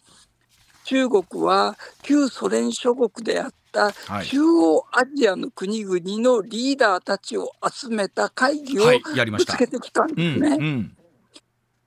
[0.86, 3.91] 中国は旧ソ連諸国であった
[4.23, 8.84] 中央アジアの国々のリーダーたちを集めた会議を
[9.38, 10.91] ぶつけてきたんですね。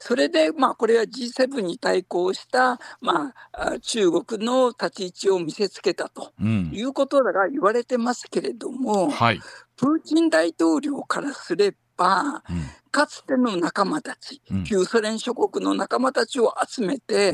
[0.04, 9.40] それで、まあ、これは G7 に対抗した、まあ、中国の立ち位置を見せつけたということが言われてますけれども、うんはい、
[9.76, 17.32] プーチン大統領からすれば、うん、かつての仲間たち、うん、旧ソ連諸国の仲間たちを集めて、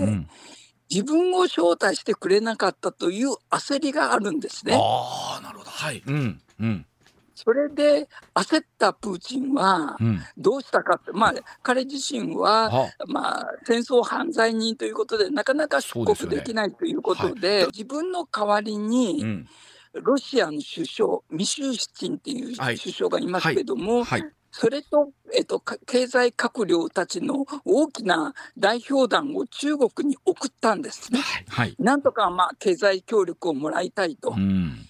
[0.90, 4.74] 自分を招待してくれなかったという焦りがあるんですね。
[4.74, 6.02] あなるほど、はい。
[6.06, 6.86] うんうん、
[7.34, 9.96] それで焦ったプーチンは
[10.36, 17.56] どうしたかって、うん、まあ、彼自身は、まあ、戦争犯罪人ということでなかなか出国できないということで、ね。
[17.58, 19.48] はい、自分の代わりに、うん。
[19.94, 24.20] ロシアの首相、ミシューシチンっていう首相がいますけども、はい。
[24.20, 31.20] はい、それと、えっと、経済閣僚たちの大きな代表団を中国に送ったんですね。
[31.46, 34.34] はい、なんとか、まあ、経済協力をもらいたいと。
[34.36, 34.88] うん。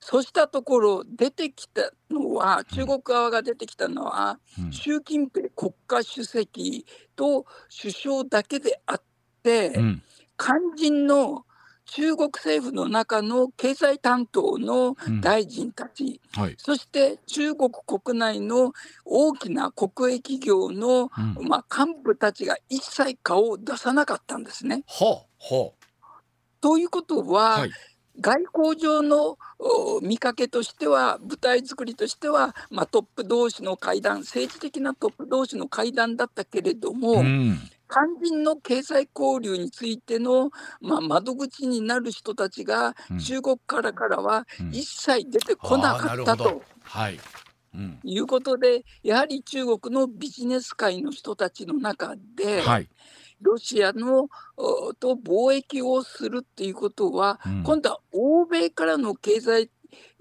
[0.00, 6.84] そうしたところ、出てきたのは、中国側が出てきたのは、うん、習近平国家主席
[7.14, 7.46] と
[7.80, 9.02] 首相だけであっ
[9.44, 10.02] て、うん、
[10.36, 11.44] 肝心の
[11.90, 18.72] 中国政府の中の経済担当の大臣たち、うんはい、そして中国国内の
[19.04, 24.84] 大きな国営企業の、まあ、幹部たちが一切顔を出さなかったんですね。
[24.86, 26.22] はあはあ、
[26.60, 27.70] ということは、はい。
[28.20, 29.38] 外交上の
[30.02, 46.62] 見かけとしては、舞台作りとしては、まあ、トップ同士の会談、政治的なトップ同士の会談だったけれども、うん、肝心の経済交流についての、まあ、窓口になる人たちが、中国からからは一切出てこなかったと。
[46.82, 47.18] はい。
[47.74, 52.88] うん、いうことで、やはり中国のビジネス界の人たちの中で、はい、
[53.42, 54.28] ロシアの
[54.98, 59.70] と貿易をするっていうことは、うん、今度は欧米からの経済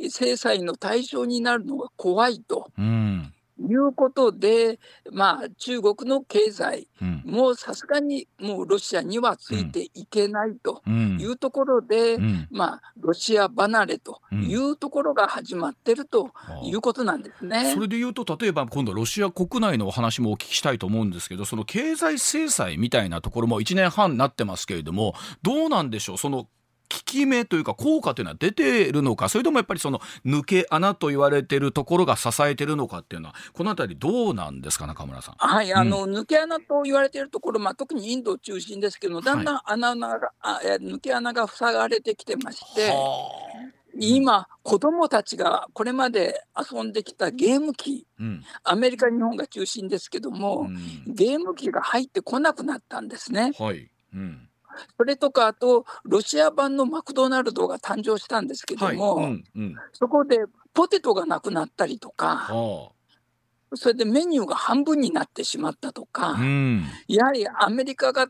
[0.10, 2.70] 制裁の対象になるのが怖いと。
[2.78, 4.80] うんいうことで、
[5.12, 6.88] まあ、中国の経済
[7.26, 12.24] もさすがにもうロシアにはついていけないというところで、うん。
[12.24, 16.32] うん、まあ、ロシア離れというところが始まってると
[16.64, 26.48] いうことなんですね、それでいうと、例えば今度、ロシア国内のお話もお聞きしたいと思うんですけど、その経済制裁みたいなところも1年半になってますけれども、どうなんでしょう、その
[26.90, 35.36] 効き目というか効果というのは出ているのかそれともやっぱりその抜け穴と言われているところが支えているのかっていうのはこのあたりどうなんですか中村さん？
[35.38, 42.92] はい、あの、うん、抜け穴と言われているところ、まあ、特にインドを中心ですけどだんだん穴が、はい、抜け穴が塞がれてきてまして。
[44.00, 50.68] 今、子どもたちがこれまで遊んできたゲーム機、うん、アメリカ、日本が中心ですけども、
[51.08, 53.54] うん、ゲーム機が入ってこなくなったんですね。
[53.58, 54.47] はいうん
[54.98, 59.26] それとかあとロシア版のマクドナルドが誕生したんですけども、はい。
[59.26, 60.40] うんうん、そこで
[60.74, 62.50] ポテトがなくなったりとか。
[63.76, 68.28] それでメニューが半分になってしまったとか、うん、やはりアメリカが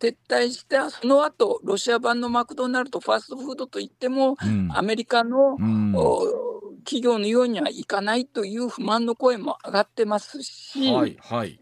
[0.00, 5.94] 撤退したその後ロシア版のマクドナルドファーストフードといっても、うん、アメリカの、うん、
[6.84, 11.60] 企業のようにはいかないという不満の声も上がってますし、はいはい、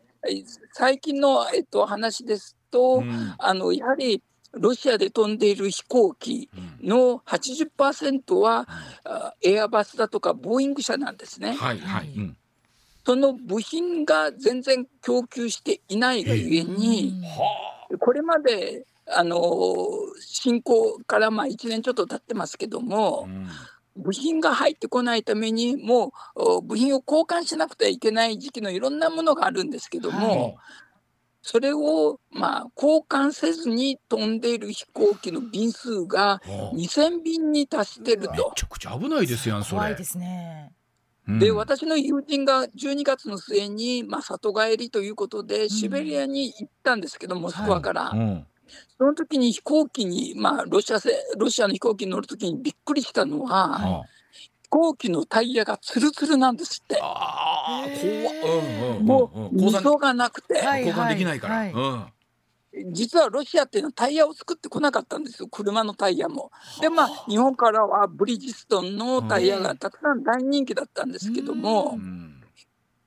[0.73, 3.03] 最近の、えっと、話ですと、
[3.39, 6.49] あのやはりロシアで飛んでいる飛行機
[6.83, 8.67] の80%は、
[9.45, 11.55] うん、エアバスだとかボーイング社なんですね。
[11.55, 12.09] はいはい。
[12.17, 12.37] うん、
[13.05, 17.23] その部品が全然供給していないがゆえに、
[18.01, 19.39] これまであの
[20.21, 30.57] 侵攻からまあ1年ちょっと経ってますけども、うん、部品が入ってこないためにもう部品を交換しなくてはいけない時期のいろんなものがあるんですけども、はい
[31.51, 36.43] それを、まあ、交換せずに飛んでいる飛行機の便数が
[36.75, 38.33] 2000便に達してると。
[38.33, 39.79] めちゃくちゃ危ないですやん、それ。
[39.79, 40.75] 怖いですね。
[41.27, 48.03] で、私の友人が12月の末に、まあ、里帰りということで、シベリアに行ったんですけど、モスクワから。
[48.11, 48.47] はいうん、
[48.99, 51.01] その時に飛行機に、まあ、ロシア
[51.39, 54.05] ロシアの飛行機に乗る時にびっくりしたのは、
[54.69, 56.99] 飛行機のタイヤがツルツルなんですって。
[57.01, 59.01] ああ、怖っ。
[59.01, 60.57] もう、溝がなくて。
[60.57, 61.63] 交換できないから。
[61.63, 62.07] うん。
[62.93, 66.51] 実はロシアっていうのはタイヤを作ってこなかったんですよ、車のタイヤも。
[66.83, 71.99] で、まあ、日本からはブリヂストンのタイヤがたくさん大人気だったんですけども、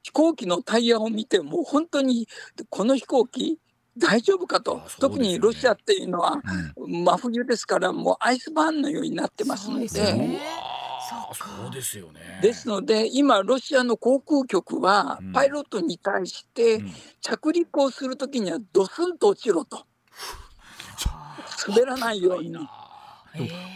[0.02, 2.28] 飛行機のタイヤを見ても、本当に
[2.70, 3.60] この飛行機、
[3.98, 6.42] 大丈夫かと、ね、特にロシアっていうのは、
[6.76, 9.88] 真冬ですから、もうアイスバーンのようになってますので。
[11.34, 12.40] そうですよね。
[12.42, 16.84] ですので、今、ロシアの航空局は、パイロットに対して、
[17.22, 19.86] 着陸をするときにはドスンと落ちろと。
[21.68, 22.56] 滑らないように。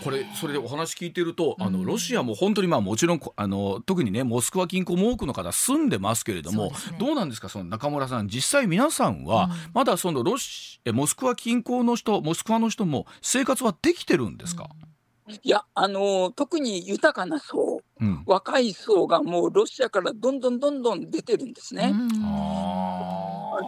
[0.04, 6.72] これそれでお話聞いてるとあのロシアも本当にまあもちろんこあの特にねモスクワ近郊も多くの方住んでますけれども、ね。
[7.00, 8.28] どうなんですかその中村さん。
[8.28, 14.70] 実際皆さんはまだそのロシえモスクワ近郊の人モスクワの人も生活はできてるんですか、
[15.28, 18.24] いや、あの特に豊かな層、うん。
[18.28, 21.94] 若い層がもうロシアからどんどんどんどん出てるんですね。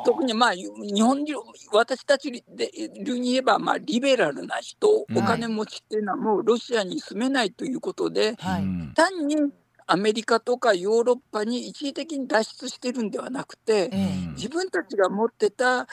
[0.06, 1.34] 特にまあ日本流
[1.72, 2.70] 私たちで
[3.04, 5.18] 流に言えばまあリベラルな人、うん。
[5.18, 8.62] お金持ちっていうのはもうロシアに住めないということで、はい。
[8.62, 8.94] うん。
[8.96, 9.38] 単に
[9.88, 14.28] アメリカとかヨーロッパに一時的に脱出してるんではなくて、ええ。
[14.36, 15.88] 自分たちが持ってたあ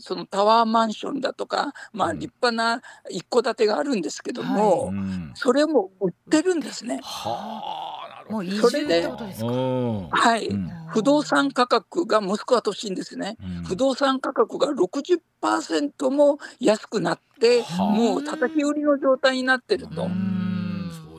[0.00, 2.18] そのタワーマンションだとか、まあ、うん。
[2.18, 5.32] 立派な一戸建てがあるんですけども、うん。
[5.34, 7.00] それも売ってるんですね。
[7.02, 9.46] はあなるほもう移それで住ってことですか？
[9.48, 10.08] ど。
[10.10, 10.70] はい、うん。
[10.88, 13.36] 不動産価格がモスクワ都心ですね。
[13.42, 13.64] うん。
[13.64, 17.86] 不動産価格が60%も安くなって、はあ。
[17.86, 20.04] もう叩き売りの状態になってると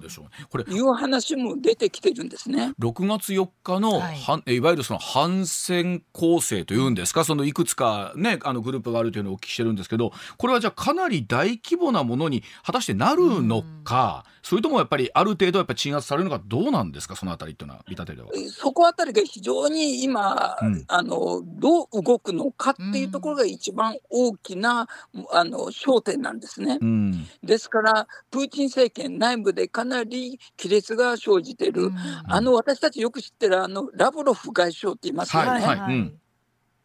[0.08, 0.32] でしょうね。
[0.50, 2.74] これいう話も出てきてるんですね。
[2.80, 7.24] 6月4日の、はいいわゆるその反戦攻勢というんですか？
[7.24, 17.16] そのいくつか、ね、あのグループがあるというのをお聞きしてるんですけどこれはじゃあかなり大規模なものに果たしてなるのか、それともやっぱりある程度やっぱ鎮圧されるのかどうなんですか？
[17.16, 18.30] そのあたりっていうのは見立てでは。
[18.36, 24.88] えそこあたりが非常に今、うんあのどう動くのかっていうところが一番大きな、
[25.32, 26.78] あの焦点なんですね。
[26.82, 30.38] うんですから、プーチン政権内部でかなり亀
[30.70, 31.92] 裂が生じてる、
[32.28, 35.50] あの私たちよく知ってるあのラブロフ外相って言いますよね。
[35.50, 35.94] はいはい。
[35.94, 36.20] うん。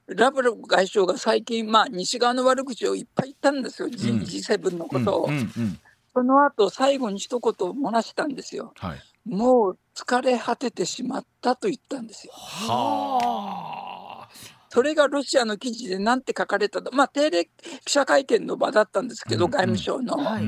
[0.08, 5.24] ラブロフ外相が最近、まあ、西側の悪口をいっぱい言ったんですよ、G うん G7 のことを。
[5.26, 5.80] うんうんうん。
[6.14, 8.74] その後最後に一言漏らしたんですよ。
[8.76, 12.32] はい、もう疲れ果ててしまったと言ったんですよ。
[12.34, 14.28] はあ。
[14.68, 17.50] それがロシアの記事でなんて書かれたと、まあ、定例記
[17.88, 20.44] 者会見の場だったんですけど、うん外務省の、はい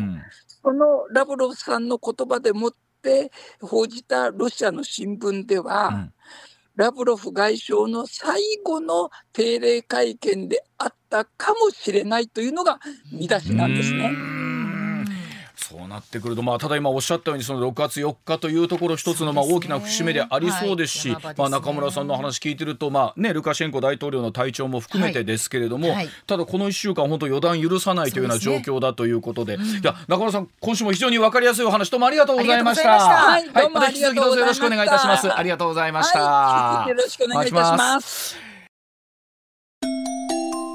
[0.65, 6.13] うんそのラブロフさんの言葉でもって報じたロシアの新聞では、うん
[6.77, 12.81] ラブロフ外相の最後の定例会見であったかもしれないというのが
[13.13, 14.34] 見出しなんですね。
[15.95, 21.23] なってくると、まあ、ただ今おっしゃったようにその6月4日というところ一つのまあ大きな節目でありそうですし、はい。
[21.23, 21.37] 山場ですね。
[21.39, 25.97] まあ、中村さんの話聞いてると、まあね、ルカシェンコ大統領の体調も含めてですけれども、はい。
[25.97, 33.33] はいただこの1週間本当予断許さないというような状況だということでいや中村さん今週も非常に分かりやすいお話どうもありがとうございました。
[33.35, 33.65] ありがとうございました。
[33.65, 33.65] はい。
[33.65, 33.91] どうもありがとうございました。
[33.91, 35.33] また引き続きどうぞよろしくお願いいたします。
[35.33, 36.21] ありがとうございました。
[36.23, 38.37] はい、よろしくお願いいたします。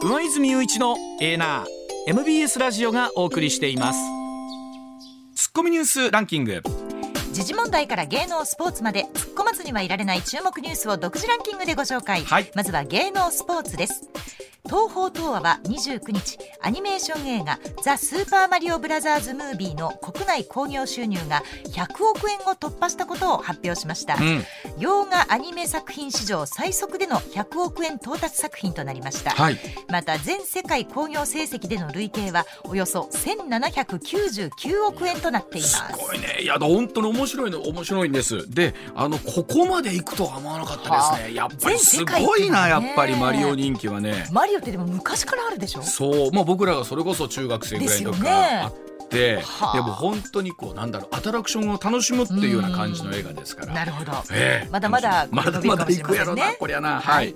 [0.02, 4.19] 上泉雄一のエーナー MBS ラジオがお送りしています
[5.40, 6.62] ツッコミニュースランキング。
[7.32, 12.52] 時事問題から芸能スポーツまで突っ込まずにはいられない注目ニュースを独自ランキングでご紹介、はい。
[12.56, 14.10] まずは芸能スポーツです
[14.70, 21.42] 東宝東亜は29日アニメーション映画「ザ・スーパーマリオブラザーズ・ムービー」の国内興行収入が
[21.74, 24.46] 100億円を突破したことを発表しました、うん。
[24.78, 29.58] 洋画アニメ作品史上最速での100億円到達作品となりました、はい。
[29.90, 35.78] また全世界興行成績での累計はおよそ1799億円となっています。
[35.78, 36.42] すごいね。
[36.42, 38.48] いや本当に面白いの面白いんです。
[38.48, 41.34] であのここまで行くとは思わなかったですね。
[41.34, 44.28] やっぱりすごいなやっぱりマリオ人気はね。
[44.32, 45.82] マリオってでも昔からあるでしょ？
[45.82, 46.32] そう。
[46.32, 49.76] まあ僕らがそれこそ中学生ぐらいの時からあって、はあ。
[49.76, 53.74] でも本当にこうなんだろうアトラクションを楽しむっていうような感じの映画ですから。
[53.74, 54.70] なるほど、ええ。
[54.72, 57.00] まだまだまだまだ行くやろなこりゃな。
[57.00, 57.34] はい。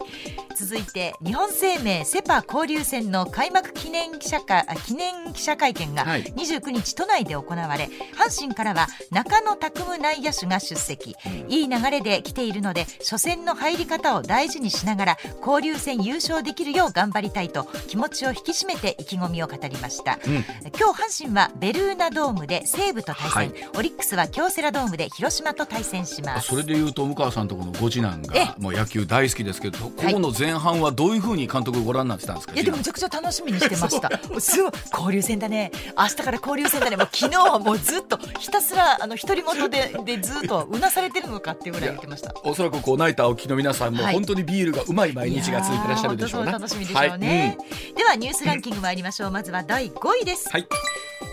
[0.55, 6.23] 続いて日本生命セ・パ交流戦の開幕記念記者会あ記念記者会見がはい。
[6.23, 11.15] 29日都内で行われ阪神からは中野拓夢内野手が出席、
[11.47, 23.53] いい流れで来ているので初戦の入り方を大事にしながら交流戦優勝できるよう頑張りたいと気持ちを引き締めて意気込みを語りました、今日阪神はベルーナドームで西武と対戦、はい。
[23.77, 26.49] オリックスは京セラドームで広島と対戦します。
[26.49, 32.53] それでいうと向川さんとこのご次男えがもう野球大好きですけどここの前半はどういうふうに監督ご覧になってたんですか？
[32.53, 34.09] いやでもめちゃくちゃ楽しみにしてました。
[34.41, 35.71] すごい交流戦だね。
[35.97, 36.97] 明日から交流戦だね。
[36.97, 42.33] もう昨日はもうずっとひたすらあの独り言で でずっとうなされてるのかっていうぐらい言ってました。
[42.43, 44.15] おそらくこうナイターお聞きの皆さんもはい。
[44.15, 46.49] 本当にビールがうまい毎日が続いてらっしゃるでしょうね。
[46.49, 47.57] いやー本当そう楽しみでしょうね、
[47.95, 49.31] ではニュースランキング参りましょう。
[49.31, 50.67] まずは第5位です、はい、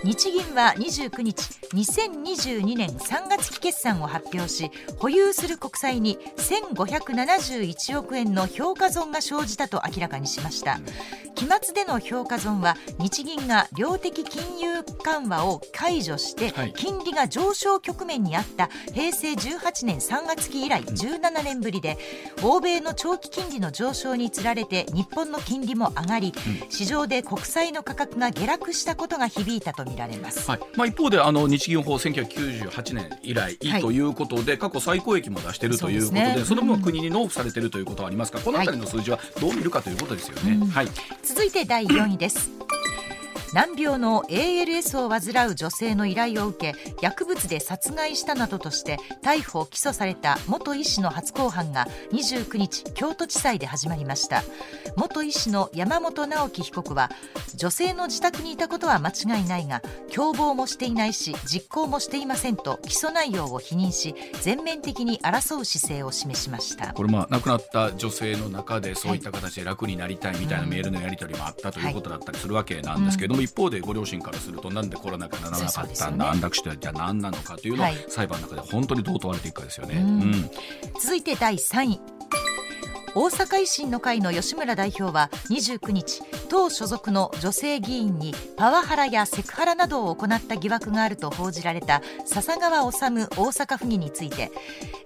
[0.05, 1.41] 日銀は29日
[1.73, 10.81] 2022年3月期決算を発表し保有する国債に1571億円の評価損が生じたと明らかにしました。
[11.41, 21.97] 期末での評価損は日銀が量的金融緩和を解除して金利が上昇局面にあった平成18年3月期以来17年ぶりで
[22.43, 26.35] 欧米の長期金利の上昇につられて日本の金利も上がり
[26.69, 40.67] 市場で国債の価格が下落したことが響いたとみられます、はい、まあ、一方であの日銀法1998年以来、はい、ということで過去最高益も出しているということでそ、ね,、の分国に納付されているということはありますがこの辺りの数字はどう見るかということですよね。
[40.73, 40.89] はい、
[41.23, 42.51] 続いて第4位です
[43.53, 54.43] 難病の ALS を患う女性の依頼を受け薬物で殺害したなどとして逮捕・起訴された元医師の初公判が29日京都地裁で始まりました。
[54.97, 57.11] 元医師の山本直樹被告は
[57.57, 59.83] 女性の自宅にいたことは間違いないが
[60.15, 66.93] 共謀もしていないし実行もしていませんと起訴内容を否認し全面的に争う姿勢を示しました。
[66.93, 79.97] これまあ亡くなった女性の中でそういった形で楽になりたいみたいなメールのやり取りもあったということだったりするわけなんですけども、一方でご両親からするとなんでコロナ禍ならなかったんだ、ね、安楽死とはじゃあ何なのかというのは、裁判の中で本当にどう問われていくかですよね。
[79.97, 80.51] うん、
[81.01, 82.20] 続いて第3位
[83.13, 94.53] 大阪維新の会の吉村代表は29日党所属の女性議員にパワハラやセクハラなどを行った疑惑があると報じられた笹川治大阪府議について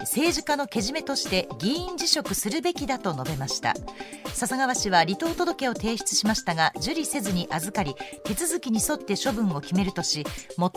[0.01, 3.75] 政治家のけじめとして議員辞職するべきだと述べました。
[4.35, 7.95] 笹川氏は離党届を提出しましたが受理せずに預かり
[8.25, 10.25] 手続きに沿って処分を決めるとし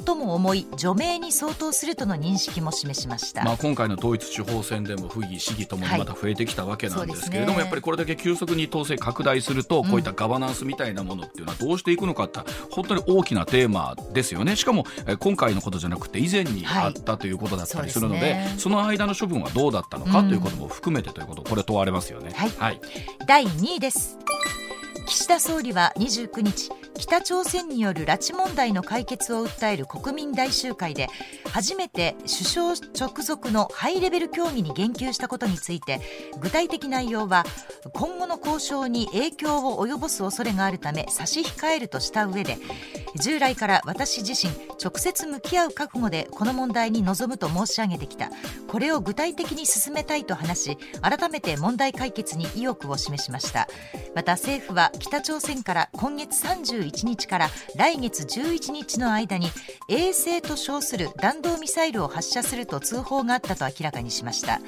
[0.05, 12.39] 最も重い除名に相当するとの認識も示しました、まあ、今回の統一地方選でも府議市議ともにまた増えてきたわけなんですですけれども、ね、やっぱりこれだけ急速に統制拡大すると、こういったガバナンスみたいなものっていうのはどうしていくのかって
[12.71, 14.55] 本当に大きなテーマですよね。
[14.55, 14.85] しかも
[15.19, 22.31] 今回のことじゃなくて以前にあったということだったりするのではいそでね、その間の処分はどうだったのかということも含めてということこれ問われますよね。
[22.35, 22.81] はい、はい、
[23.27, 24.17] 第2位です
[25.07, 31.07] 岸田総理は29日北朝鮮による拉致問題の解決を訴える国民大集会で
[31.53, 36.01] 初めて首相直属のハイレベル協議に言及したことについて
[36.41, 37.45] 具体的内容は
[37.93, 42.57] 今後の交渉に影響を及ぼす恐れがあるため差し控えるとした上で
[43.15, 44.53] 従来から私自身
[44.83, 48.29] 直接向き合う覚悟でこの問題に臨むと申し上げてきた。
[48.67, 53.67] これを具体的に進めたいと話し改めて問題解決に意欲を示しました。
[54.13, 59.47] また政府は北朝鮮から今月31日から来月11日の間に
[59.89, 64.59] 衛星と称する弾道ミサイルを発射すると通報があったと明らかにしました。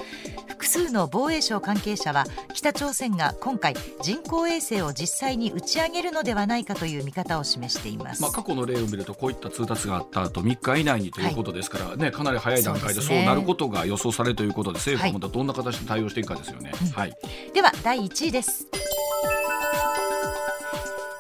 [0.60, 16.74] 複数の防衛省関係者は北朝鮮が今回人工衛星を実際に打ち上げるのではないかという見方を示しています、まあ、過去の例を見るとこういった通達があった後3日以内にということですから、はい、ね、かなり早い段階でそうなることが予想されるということで政府はまたどんな形で対応していくかですよね。
[16.94, 17.14] はい、
[17.54, 18.68] では第1位です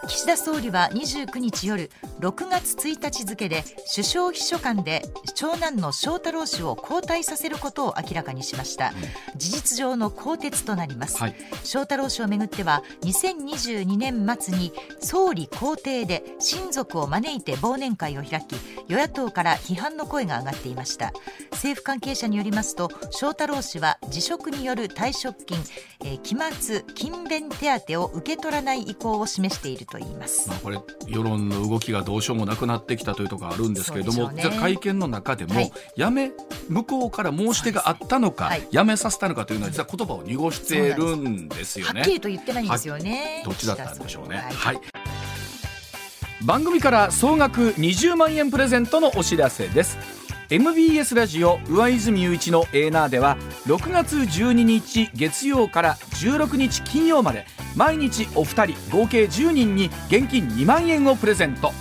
[0.09, 5.03] 岸田総理は29日夜6月1日付で首相秘書官で
[5.35, 8.91] 長男の翔太郎氏を交代させることを明らかにしました、
[9.37, 18.55] 事実上の更迭となります、はい、翔太郎氏をめぐっては2022年末に総理公邸で親族を招いて忘年会を開き
[18.87, 21.13] 与野党から批判の声が上がっていました。
[21.51, 25.57] 政府関係者によりますと翔太郎氏は辞職による退職金、
[26.05, 36.31] えー、期末勤勉手当を受け取らない意向を示していると言います、まあ、これ世論の動きがどうしようもなくなってきたというところあるんですけれども、ね、会見の中でも、はい、やめ
[36.69, 42.01] 向こうから申し出があったのか、はい、やめさせたのかというのは実は言葉を濁しているんですよね。
[42.01, 43.43] はっきりと言ってないんですよね。
[43.45, 44.37] どっちだったんでしょうね。
[44.37, 44.79] はい、
[46.43, 49.97] 番組から総額20万円プレゼントのお知らせです
[50.51, 53.37] MBS ラジオ上泉雄一のエーナーでは
[53.67, 57.45] 6月12日月曜から16日金曜まで
[57.75, 61.71] 毎日お二人合計10人に現金2万円をプレゼント。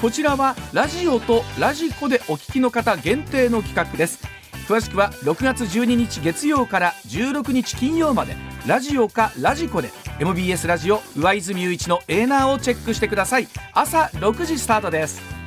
[0.00, 4.26] こちらはラジオとラジコでお聞きの方限定の企画です。
[4.68, 13.48] 詳しくは6月12日月曜から16日金曜までラジオかラジコで MBS ラジオ上泉雄一のエーナーをチェックしてください。
[13.74, 15.43] 朝6時スタートです。